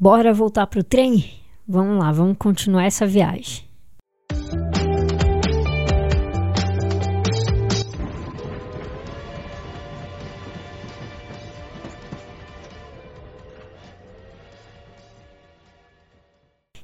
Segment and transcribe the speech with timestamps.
[0.00, 1.28] Bora voltar pro trem?
[1.66, 3.64] Vamos lá, vamos continuar essa viagem.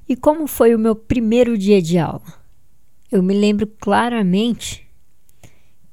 [0.09, 2.21] E como foi o meu primeiro dia de aula?
[3.13, 4.85] Eu me lembro claramente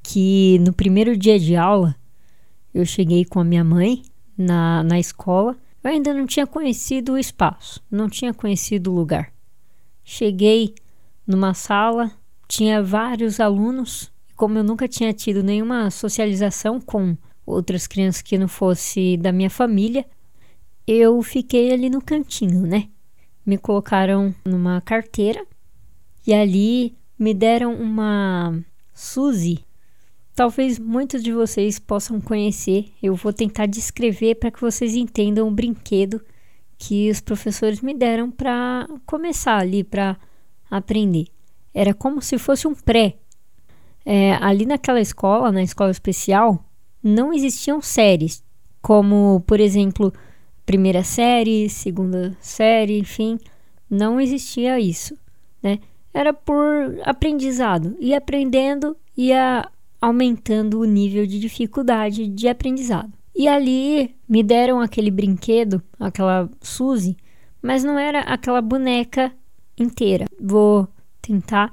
[0.01, 1.95] que no primeiro dia de aula
[2.73, 4.01] eu cheguei com a minha mãe
[4.35, 5.55] na, na escola.
[5.84, 9.33] Eu ainda não tinha conhecido o espaço, não tinha conhecido o lugar.
[10.04, 10.75] Cheguei
[11.25, 12.11] numa sala,
[12.47, 14.11] tinha vários alunos.
[14.36, 19.50] Como eu nunca tinha tido nenhuma socialização com outras crianças que não fosse da minha
[19.50, 20.05] família,
[20.88, 22.89] eu fiquei ali no cantinho, né?
[23.46, 25.46] me colocaram numa carteira
[26.25, 28.57] e ali me deram uma
[28.93, 29.66] Suzy.
[30.35, 32.91] Talvez muitos de vocês possam conhecer.
[33.02, 36.21] Eu vou tentar descrever para que vocês entendam o brinquedo
[36.77, 40.17] que os professores me deram para começar ali, para
[40.69, 41.27] aprender.
[41.73, 43.17] Era como se fosse um pré.
[44.03, 46.66] É, ali naquela escola, na escola especial,
[47.03, 48.43] não existiam séries,
[48.81, 50.11] como, por exemplo,
[50.66, 53.38] primeira série, segunda série, enfim,
[53.89, 55.16] não existia isso,
[55.61, 55.79] né?
[56.13, 56.57] Era por
[57.03, 59.69] aprendizado, e aprendendo ia
[60.02, 63.13] aumentando o nível de dificuldade de aprendizado.
[63.35, 67.16] E ali me deram aquele brinquedo, aquela Suzy,
[67.61, 69.31] mas não era aquela boneca
[69.77, 70.25] inteira.
[70.39, 70.88] Vou
[71.22, 71.72] tentar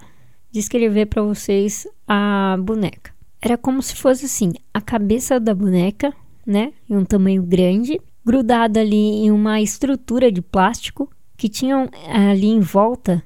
[0.53, 3.13] descrever para vocês a boneca.
[3.41, 6.13] Era como se fosse assim, a cabeça da boneca,
[6.47, 12.49] né, em um tamanho grande, grudada ali em uma estrutura de plástico que tinham ali
[12.49, 13.23] em volta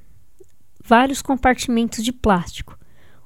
[0.85, 2.79] vários compartimentos de plástico,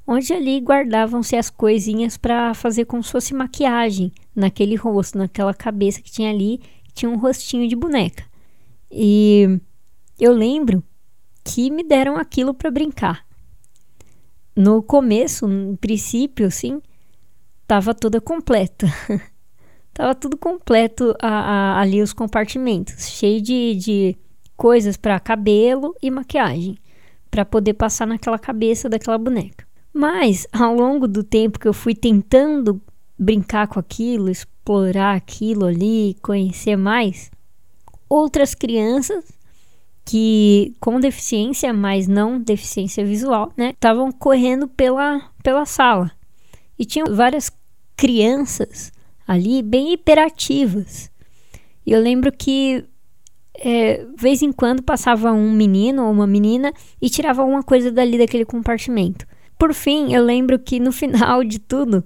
[0.07, 6.01] onde ali guardavam-se as coisinhas para fazer como se fosse maquiagem naquele rosto, naquela cabeça
[6.01, 6.61] que tinha ali,
[6.95, 8.25] tinha um rostinho de boneca.
[8.91, 9.59] E
[10.19, 10.83] eu lembro
[11.43, 13.27] que me deram aquilo para brincar.
[14.55, 16.81] No começo, no princípio, assim,
[17.63, 18.87] estava toda completa.
[19.93, 24.17] Tava tudo completo a, a, ali os compartimentos, cheio de, de
[24.55, 26.77] coisas para cabelo e maquiagem,
[27.31, 29.66] para poder passar naquela cabeça daquela boneca.
[29.97, 32.79] Mas ao longo do tempo que eu fui tentando
[33.19, 37.31] brincar com aquilo, explorar aquilo ali, conhecer mais,
[38.07, 39.25] outras crianças
[40.05, 46.13] que com deficiência, mas não deficiência visual, né, estavam correndo pela, pela sala.
[46.79, 47.51] E tinham várias
[47.97, 48.93] crianças
[49.27, 51.11] ali bem hiperativas.
[51.87, 52.85] E eu lembro que
[53.55, 56.71] é, vez em quando passava um menino ou uma menina
[57.01, 59.27] e tirava alguma coisa dali daquele compartimento.
[59.59, 62.05] Por fim, eu lembro que no final de tudo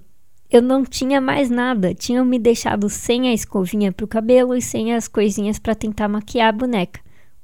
[0.49, 1.93] eu não tinha mais nada.
[1.93, 6.07] Tinham me deixado sem a escovinha para o cabelo e sem as coisinhas para tentar
[6.07, 6.99] maquiar a boneca.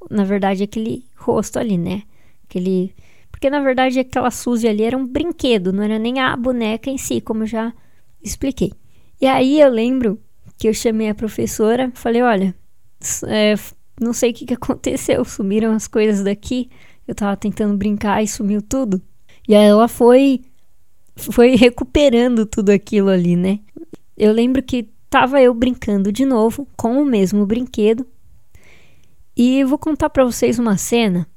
[0.10, 2.04] Na verdade, aquele rosto ali, né?
[2.44, 2.94] Aquele.
[3.32, 6.98] Porque na verdade aquela Suzy ali era um brinquedo, não era nem a boneca em
[6.98, 7.72] si, como eu já
[8.22, 8.74] expliquei.
[9.22, 10.20] E aí eu lembro
[10.58, 12.56] que eu chamei a professora, falei, olha,
[13.28, 13.54] é,
[14.02, 16.70] não sei o que, que aconteceu, sumiram as coisas daqui.
[17.08, 19.02] Eu tava tentando brincar e sumiu tudo.
[19.48, 20.42] E aí ela foi
[21.16, 23.60] foi recuperando tudo aquilo ali, né?
[24.16, 28.06] Eu lembro que tava eu brincando de novo com o mesmo brinquedo.
[29.36, 31.28] E vou contar para vocês uma cena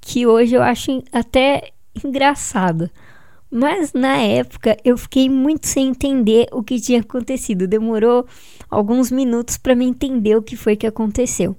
[0.00, 1.72] que hoje eu acho até
[2.04, 2.90] engraçada.
[3.50, 7.66] Mas na época eu fiquei muito sem entender o que tinha acontecido.
[7.66, 8.26] Demorou
[8.70, 11.56] alguns minutos para me entender o que foi que aconteceu.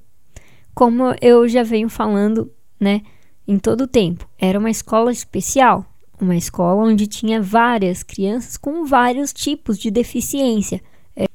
[0.74, 3.01] Como eu já venho falando, né,
[3.47, 5.85] em todo o tempo, era uma escola especial,
[6.20, 10.82] uma escola onde tinha várias crianças com vários tipos de deficiência,
[11.16, 11.26] é,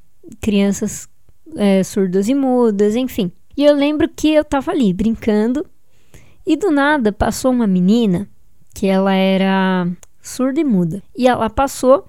[0.40, 1.08] crianças
[1.56, 3.30] é, surdas e mudas, enfim.
[3.56, 5.66] E eu lembro que eu tava ali brincando
[6.46, 8.28] e do nada passou uma menina
[8.74, 9.88] que ela era
[10.20, 11.02] surda e muda.
[11.16, 12.08] E ela passou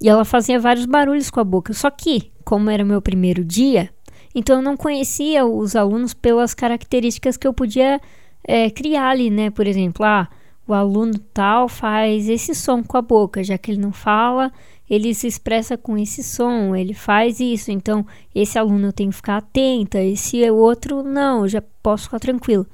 [0.00, 1.72] e ela fazia vários barulhos com a boca.
[1.72, 3.90] Só que, como era meu primeiro dia,
[4.34, 8.00] então eu não conhecia os alunos pelas características que eu podia
[8.44, 9.50] é, criar ali, né?
[9.50, 10.28] Por exemplo, ah,
[10.68, 14.52] o aluno tal faz esse som com a boca, já que ele não fala,
[14.88, 17.70] ele se expressa com esse som, ele faz isso.
[17.70, 22.20] Então, esse aluno eu tenho que ficar atenta, esse outro não, eu já posso ficar
[22.20, 22.66] tranquilo.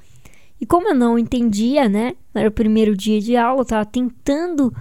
[0.59, 2.15] E como eu não entendia, né?
[2.33, 4.73] Era o primeiro dia de aula, eu tava tentando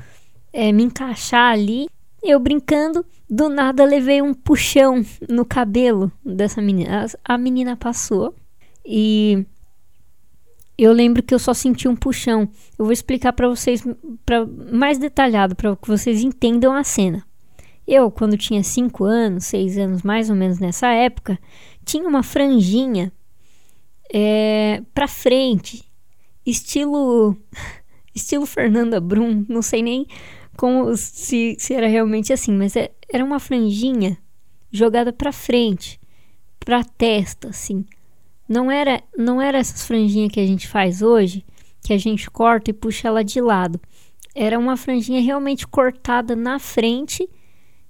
[0.53, 1.89] é, me encaixar ali.
[2.23, 7.07] Eu brincando, do nada levei um puxão no cabelo dessa menina.
[7.25, 8.35] A menina passou
[8.85, 9.45] e
[10.77, 12.49] eu lembro que eu só senti um puxão.
[12.79, 13.85] Eu vou explicar para vocês
[14.27, 17.25] pra, mais detalhado para que vocês entendam a cena.
[17.87, 21.39] Eu, quando tinha 5 anos, 6 anos mais ou menos nessa época,
[21.85, 23.13] tinha uma franjinha
[24.13, 25.85] é, para frente,
[26.45, 27.37] estilo
[28.15, 30.07] estilo Fernanda Brum, não sei nem
[30.57, 34.17] como se, se era realmente assim, mas é, era uma franjinha
[34.71, 36.01] jogada para frente,
[36.59, 37.85] para testa, assim.
[38.49, 41.45] Não era não era essas franjinhas que a gente faz hoje,
[41.83, 43.81] que a gente corta e puxa ela de lado.
[44.35, 47.29] Era uma franjinha realmente cortada na frente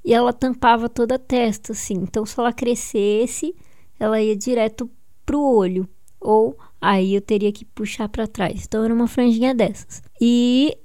[0.05, 1.95] e ela tampava toda a testa, assim.
[1.95, 3.55] Então, se ela crescesse,
[3.99, 4.91] ela ia direto
[5.25, 5.89] pro olho.
[6.21, 8.65] Ou aí eu teria que puxar para trás.
[8.67, 10.03] Então, era uma franjinha dessas.
[10.21, 10.77] E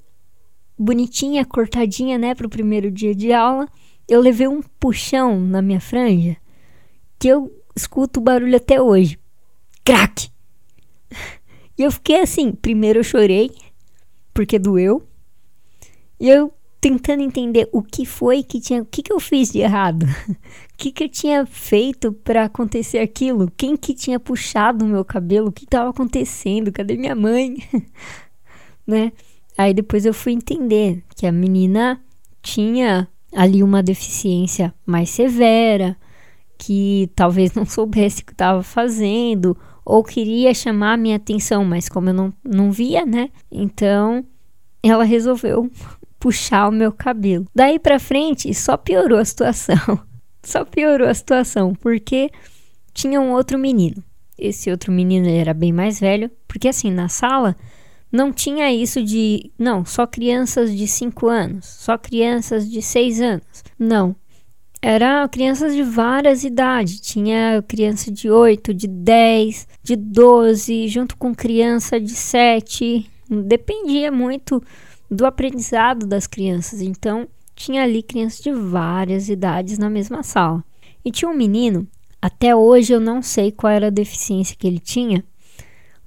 [0.78, 3.68] bonitinha, cortadinha, né, pro primeiro dia de aula.
[4.08, 6.38] Eu levei um puxão na minha franja
[7.20, 9.19] que eu escuto o barulho até hoje.
[9.90, 10.30] Crack!
[11.76, 13.50] E eu fiquei assim, primeiro eu chorei,
[14.32, 15.02] porque doeu.
[16.20, 19.62] E eu tentando entender o que foi que tinha, o que, que eu fiz de
[19.62, 24.88] errado, o que, que eu tinha feito para acontecer aquilo, quem que tinha puxado o
[24.88, 27.58] meu cabelo, o que estava acontecendo, cadê minha mãe,
[28.86, 29.12] né?
[29.58, 32.00] Aí depois eu fui entender que a menina
[32.44, 35.98] tinha ali uma deficiência mais severa,
[36.60, 39.58] que talvez não soubesse o que estava fazendo,
[39.90, 43.32] ou queria chamar a minha atenção, mas como eu não, não via, né?
[43.52, 44.24] Então
[44.84, 45.68] ela resolveu
[46.20, 47.48] puxar o meu cabelo.
[47.56, 50.00] Daí para frente só piorou a situação.
[50.46, 52.30] só piorou a situação, porque
[52.94, 54.04] tinha um outro menino.
[54.38, 57.56] Esse outro menino era bem mais velho, porque assim, na sala
[58.12, 63.64] não tinha isso de, não, só crianças de 5 anos, só crianças de 6 anos.
[63.78, 64.16] Não.
[64.82, 67.00] Era crianças de várias idades.
[67.02, 73.10] Tinha criança de 8, de 10, de 12, junto com criança de 7.
[73.30, 74.64] Dependia muito
[75.12, 76.82] do aprendizado das crianças.
[76.82, 80.64] Então, tinha ali crianças de várias idades na mesma sala.
[81.04, 81.86] E tinha um menino,
[82.22, 85.24] até hoje eu não sei qual era a deficiência que ele tinha,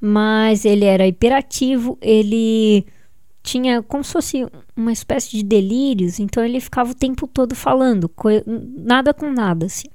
[0.00, 2.86] mas ele era hiperativo, ele
[3.42, 4.46] tinha como se fosse
[4.76, 8.10] uma espécie de delírios, então ele ficava o tempo todo falando,
[8.46, 9.88] nada com nada, assim.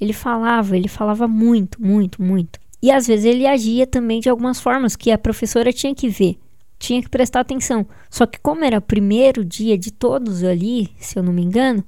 [0.00, 2.58] Ele falava, ele falava muito, muito, muito.
[2.82, 6.36] E às vezes ele agia também de algumas formas que a professora tinha que ver,
[6.78, 7.86] tinha que prestar atenção.
[8.10, 11.84] Só que como era o primeiro dia de todos ali, se eu não me engano,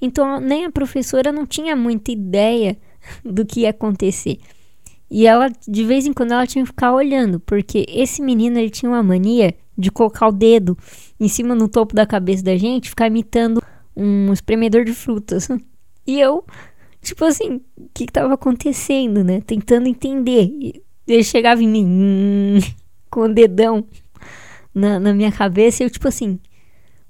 [0.00, 2.76] então nem a professora não tinha muita ideia
[3.24, 4.38] do que ia acontecer.
[5.10, 8.70] E ela, de vez em quando, ela tinha que ficar olhando, porque esse menino ele
[8.70, 10.76] tinha uma mania de colocar o dedo
[11.18, 13.62] em cima no topo da cabeça da gente, ficar imitando
[13.96, 15.48] um espremedor de frutas.
[16.08, 16.44] E eu,
[17.02, 19.40] tipo assim, o que estava acontecendo, né?
[19.40, 20.44] Tentando entender.
[20.44, 22.58] E ele chegava em mim hum,
[23.10, 23.84] com o dedão
[24.72, 26.38] na, na minha cabeça e eu, tipo assim,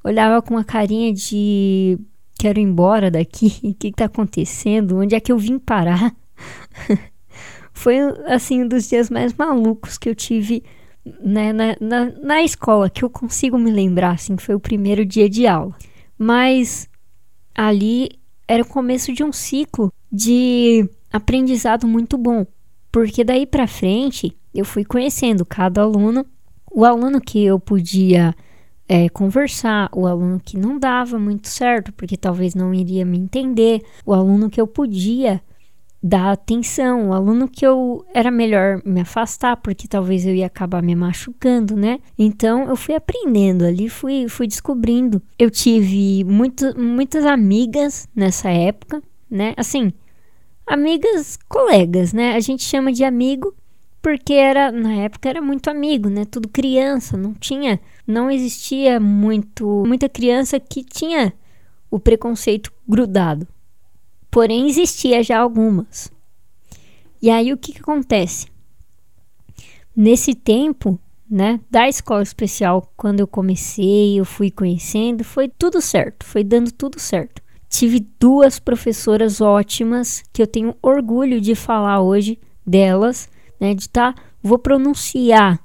[0.03, 1.99] olhava com uma carinha de
[2.39, 4.99] quero ir embora daqui, o que, que tá acontecendo?
[4.99, 6.15] Onde é que eu vim parar?
[7.73, 10.65] Foi assim um dos dias mais malucos que eu tive
[11.23, 15.29] né, na, na, na escola, que eu consigo me lembrar, assim, foi o primeiro dia
[15.29, 15.75] de aula.
[16.19, 16.89] Mas
[17.55, 18.11] ali
[18.49, 22.47] era o começo de um ciclo de aprendizado muito bom,
[22.91, 26.25] porque daí para frente eu fui conhecendo cada aluno,
[26.71, 28.35] o aluno que eu podia
[28.89, 33.83] é, conversar, o aluno que não dava muito certo, porque talvez não iria me entender,
[34.05, 35.43] o aluno que eu podia
[36.07, 40.81] dar atenção, o aluno que eu era melhor me afastar, porque talvez eu ia acabar
[40.81, 41.99] me machucando, né?
[42.17, 45.21] Então eu fui aprendendo ali, fui, fui descobrindo.
[45.37, 49.53] Eu tive muito, muitas amigas nessa época, né?
[49.57, 49.93] Assim,
[50.65, 52.37] amigas colegas, né?
[52.37, 53.53] A gente chama de amigo
[54.01, 56.25] porque era na época era muito amigo, né?
[56.25, 61.33] Tudo criança, não tinha, não existia muito muita criança que tinha
[61.91, 63.49] o preconceito grudado
[64.37, 66.13] porém existia já algumas.
[67.23, 68.49] E aí o que, que acontece?
[69.97, 76.27] Nesse tempo, né, da escola especial, quando eu comecei, eu fui conhecendo, foi tudo certo,
[76.27, 77.41] foi dando tudo certo.
[77.67, 84.15] Tive duas professoras ótimas que eu tenho orgulho de falar hoje delas, né, de tá,
[84.43, 85.59] vou pronunciar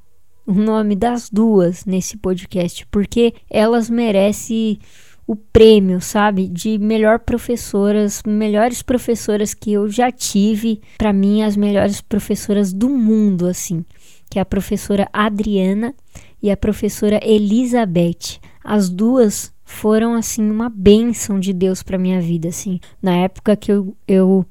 [0.48, 4.80] o nome das duas nesse podcast, porque elas merecem
[5.26, 11.56] o prêmio, sabe, de melhor professoras, melhores professoras que eu já tive, para mim as
[11.56, 13.86] melhores professoras do mundo, assim,
[14.30, 15.94] que é a professora Adriana
[16.42, 18.40] e a professora Elizabeth.
[18.64, 22.80] As duas foram assim uma bênção de Deus para minha vida, assim.
[23.02, 24.46] Na época que eu, eu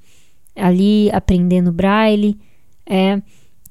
[0.56, 2.38] ali aprendendo braille,
[2.86, 3.20] é,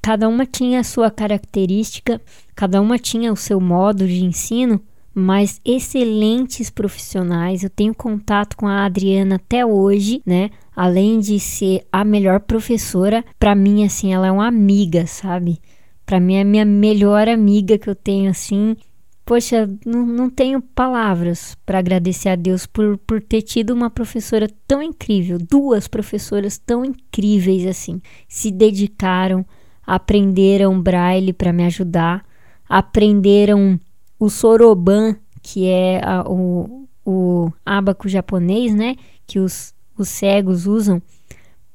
[0.02, 2.22] cada uma tinha a sua característica,
[2.56, 4.82] cada uma tinha o seu modo de ensino,
[5.14, 7.64] mas excelentes profissionais.
[7.64, 10.50] Eu tenho contato com a Adriana até hoje, né?
[10.80, 15.60] além de ser a melhor professora, para mim assim, ela é uma amiga, sabe?
[16.06, 18.78] Para mim é a minha melhor amiga que eu tenho assim.
[19.26, 24.48] Poxa, não, não tenho palavras para agradecer a Deus por, por ter tido uma professora
[24.66, 28.02] tão incrível, duas professoras tão incríveis assim.
[28.26, 29.46] Se dedicaram,
[29.86, 32.26] aprenderam braille para me ajudar,
[32.70, 33.78] aprenderam
[34.20, 38.96] o soroban, que é a, o, o abaco japonês, né?
[39.26, 41.02] Que os os cegos usam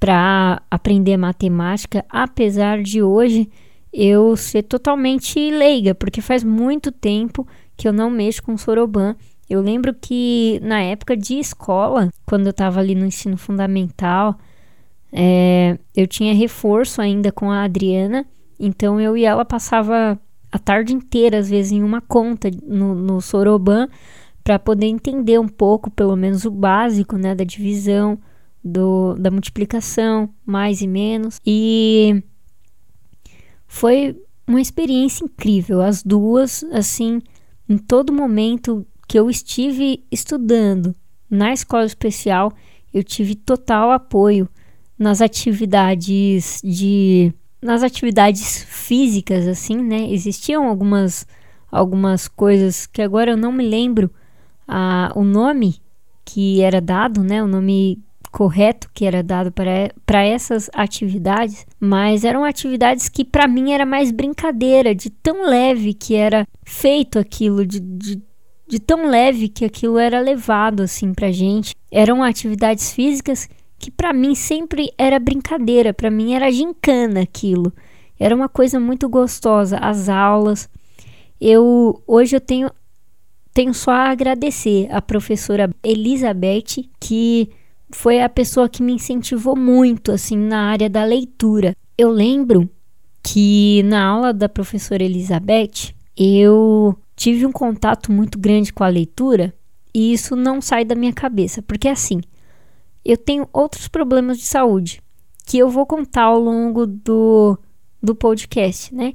[0.01, 3.49] para aprender matemática, apesar de hoje
[3.93, 7.47] eu ser totalmente leiga, porque faz muito tempo
[7.77, 9.15] que eu não mexo com soroban.
[9.49, 14.37] Eu lembro que na época de escola, quando eu estava ali no ensino fundamental,
[15.13, 18.27] é, eu tinha reforço ainda com a Adriana,
[18.59, 20.19] então eu e ela passava
[20.55, 23.89] a tarde inteira, às vezes, em uma conta no, no soroban
[24.45, 28.17] para poder entender um pouco, pelo menos o básico, né, da divisão,
[28.63, 31.41] do, da multiplicação, mais e menos.
[31.45, 32.23] E
[33.67, 37.21] foi uma experiência incrível, as duas, assim,
[37.69, 40.95] em todo momento que eu estive estudando
[41.29, 42.53] na escola especial,
[42.93, 44.49] eu tive total apoio
[44.97, 47.35] nas atividades de
[47.65, 50.07] nas atividades físicas assim, né?
[50.11, 51.27] Existiam algumas
[51.73, 54.09] algumas coisas que agora eu não me lembro
[54.69, 55.83] a, o nome
[56.25, 57.99] que era dado, né, o nome
[58.31, 64.13] correto que era dado para essas atividades, mas eram atividades que para mim era mais
[64.13, 68.23] brincadeira, de tão leve que era feito aquilo, de, de,
[68.69, 71.75] de tão leve que aquilo era levado assim para gente.
[71.91, 77.73] Eram atividades físicas que para mim sempre era brincadeira, para mim era gincana aquilo.
[78.19, 80.69] Era uma coisa muito gostosa, as aulas.
[81.41, 82.71] Eu hoje eu tenho
[83.53, 87.51] tenho só a agradecer a professora Elizabeth, que
[87.93, 91.77] foi a pessoa que me incentivou muito assim na área da leitura.
[91.97, 92.69] Eu lembro
[93.23, 99.55] que na aula da professora Elizabeth, eu tive um contato muito grande com a leitura
[99.95, 102.21] e isso não sai da minha cabeça, porque assim,
[103.05, 105.03] eu tenho outros problemas de saúde
[105.47, 107.59] que eu vou contar ao longo do,
[108.03, 109.13] do podcast, né?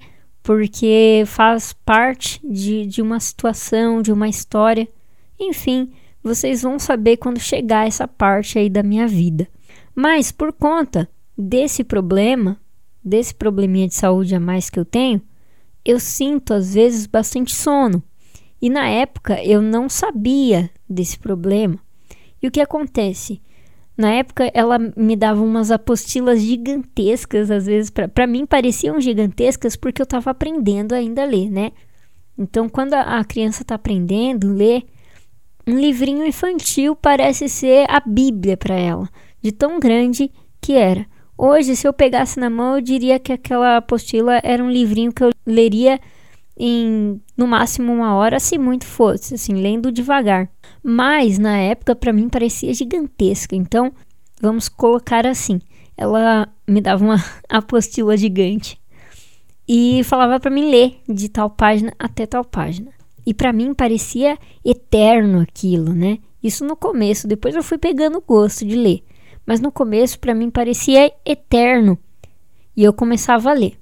[0.49, 4.87] porque faz parte de, de uma situação, de uma história.
[5.39, 5.91] Enfim,
[6.23, 9.47] vocês vão saber quando chegar essa parte aí da minha vida.
[9.93, 12.59] Mas por conta desse problema,
[13.03, 15.21] desse probleminha de saúde a mais que eu tenho,
[15.85, 18.01] eu sinto às vezes bastante sono.
[18.61, 21.79] E na época eu não sabia desse problema.
[22.41, 23.39] E o que acontece?
[23.99, 30.01] Na época, ela me dava umas apostilas gigantescas, às vezes, para mim pareciam gigantescas porque
[30.01, 31.73] eu estava aprendendo ainda a ler, né?
[32.37, 34.85] Então, quando a, a criança está aprendendo a ler,
[35.67, 39.09] um livrinho infantil parece ser a Bíblia para ela,
[39.41, 41.05] de tão grande que era.
[41.37, 45.25] Hoje, se eu pegasse na mão, eu diria que aquela apostila era um livrinho que
[45.25, 45.99] eu leria
[46.57, 50.49] em no máximo uma hora, se muito fosse, assim, lendo devagar.
[50.83, 53.55] Mas na época para mim parecia gigantesca.
[53.55, 53.91] Então,
[54.41, 55.59] vamos colocar assim.
[55.97, 58.79] Ela me dava uma apostila gigante
[59.67, 62.91] e falava para mim ler de tal página até tal página.
[63.23, 66.17] E para mim parecia eterno aquilo, né?
[66.41, 69.03] Isso no começo, depois eu fui pegando gosto de ler.
[69.45, 71.99] Mas no começo para mim parecia eterno.
[72.75, 73.77] E eu começava a ler.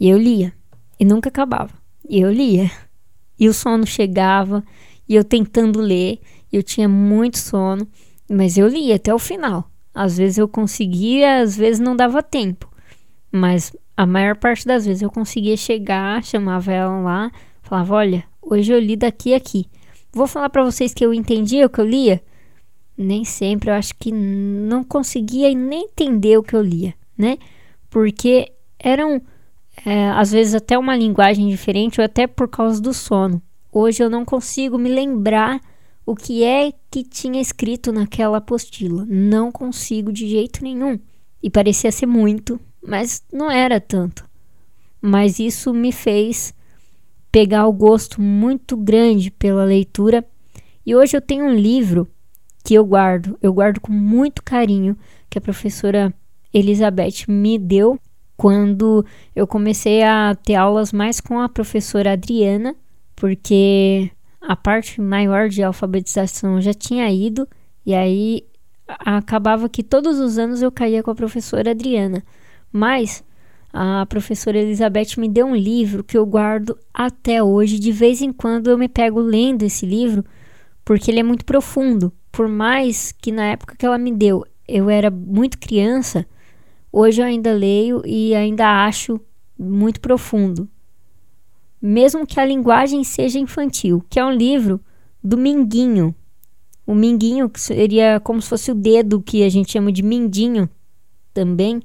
[0.00, 0.54] E eu lia
[0.98, 1.72] e nunca acabava.
[2.08, 2.70] E eu lia.
[3.38, 4.64] E o sono chegava
[5.08, 6.18] e eu tentando ler,
[6.52, 7.86] eu tinha muito sono,
[8.30, 9.70] mas eu lia até o final.
[9.94, 12.68] Às vezes eu conseguia, às vezes não dava tempo.
[13.30, 17.32] Mas a maior parte das vezes eu conseguia chegar, chamava ela lá,
[17.62, 19.66] falava: "Olha, hoje eu li daqui a aqui.
[20.12, 22.22] Vou falar para vocês que eu entendia o que eu lia?"
[22.96, 27.38] Nem sempre, eu acho que não conseguia nem entender o que eu lia, né?
[27.90, 29.20] Porque eram
[29.84, 33.42] é, às vezes até uma linguagem diferente ou até por causa do sono.
[33.76, 35.60] Hoje eu não consigo me lembrar
[36.06, 39.04] o que é que tinha escrito naquela apostila.
[39.04, 40.96] Não consigo de jeito nenhum.
[41.42, 44.24] E parecia ser muito, mas não era tanto.
[45.02, 46.54] Mas isso me fez
[47.32, 50.24] pegar o gosto muito grande pela leitura.
[50.86, 52.08] E hoje eu tenho um livro
[52.64, 54.96] que eu guardo, eu guardo com muito carinho,
[55.28, 56.14] que a professora
[56.52, 57.98] Elizabeth me deu
[58.36, 59.04] quando
[59.34, 62.76] eu comecei a ter aulas mais com a professora Adriana
[63.24, 67.48] porque a parte maior de alfabetização já tinha ido
[67.86, 68.44] e aí
[68.86, 72.22] acabava que todos os anos eu caía com a professora Adriana.
[72.70, 73.24] Mas
[73.72, 77.78] a professora Elizabeth me deu um livro que eu guardo até hoje.
[77.78, 80.22] De vez em quando eu me pego lendo esse livro
[80.84, 82.12] porque ele é muito profundo.
[82.30, 86.26] Por mais que na época que ela me deu eu era muito criança,
[86.92, 89.18] hoje eu ainda leio e ainda acho
[89.58, 90.68] muito profundo.
[91.86, 94.80] Mesmo que a linguagem seja infantil, que é um livro
[95.22, 96.14] do Minguinho.
[96.86, 100.66] O Minguinho, que seria como se fosse o dedo que a gente chama de mindinho
[101.34, 101.82] também,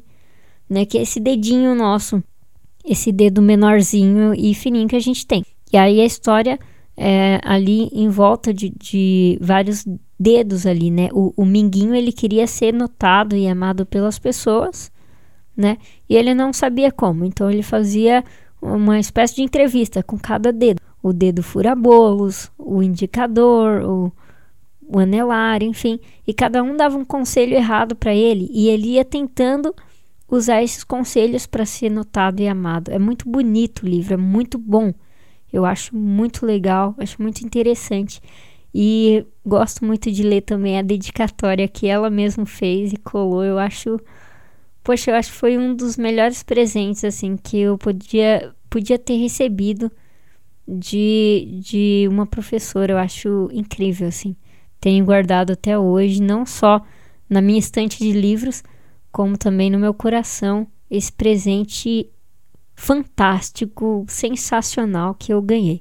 [0.70, 0.86] né?
[0.86, 2.24] Que é esse dedinho nosso,
[2.86, 5.44] esse dedo menorzinho e fininho que a gente tem.
[5.70, 6.58] E aí a história
[6.96, 9.84] é ali em volta de, de vários
[10.18, 11.10] dedos ali, né?
[11.12, 14.90] O, o Minguinho ele queria ser notado e amado pelas pessoas,
[15.58, 15.78] né?
[16.08, 18.24] E ele não sabia como, então ele fazia
[18.62, 20.82] uma espécie de entrevista com cada dedo.
[21.02, 24.12] O dedo fura-bolos, o indicador, o,
[24.88, 26.00] o anelar, enfim.
[26.28, 29.74] E cada um dava um conselho errado para ele e ele ia tentando
[30.30, 32.92] usar esses conselhos para ser notado e amado.
[32.92, 34.94] É muito bonito o livro, é muito bom.
[35.52, 38.22] Eu acho muito legal, acho muito interessante.
[38.74, 43.44] E gosto muito de ler também a dedicatória que ela mesma fez e colou.
[43.44, 44.00] Eu acho.
[44.84, 49.18] Poxa, eu acho que foi um dos melhores presentes assim que eu podia, podia ter
[49.18, 49.92] recebido
[50.68, 52.94] de, de uma professora.
[52.94, 54.36] Eu acho incrível, assim.
[54.80, 56.82] Tenho guardado até hoje, não só
[57.30, 58.64] na minha estante de livros,
[59.12, 62.10] como também no meu coração, esse presente
[62.76, 65.78] fantástico, sensacional que eu ganhei.